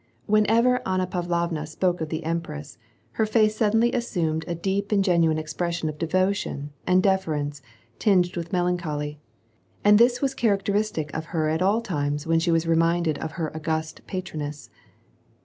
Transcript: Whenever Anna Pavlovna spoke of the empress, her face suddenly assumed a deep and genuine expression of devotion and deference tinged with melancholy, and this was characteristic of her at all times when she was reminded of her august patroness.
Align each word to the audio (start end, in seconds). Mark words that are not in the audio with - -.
Whenever 0.25 0.81
Anna 0.83 1.05
Pavlovna 1.05 1.67
spoke 1.67 2.01
of 2.01 2.09
the 2.09 2.23
empress, 2.23 2.79
her 3.11 3.25
face 3.27 3.55
suddenly 3.55 3.91
assumed 3.93 4.43
a 4.47 4.55
deep 4.55 4.91
and 4.91 5.03
genuine 5.03 5.37
expression 5.37 5.89
of 5.89 5.99
devotion 5.99 6.71
and 6.87 7.03
deference 7.03 7.61
tinged 7.99 8.35
with 8.35 8.51
melancholy, 8.51 9.19
and 9.83 9.99
this 9.99 10.19
was 10.19 10.33
characteristic 10.33 11.15
of 11.15 11.25
her 11.25 11.49
at 11.49 11.61
all 11.61 11.81
times 11.81 12.25
when 12.25 12.39
she 12.39 12.49
was 12.49 12.65
reminded 12.65 13.19
of 13.19 13.33
her 13.33 13.55
august 13.55 14.01
patroness. 14.07 14.71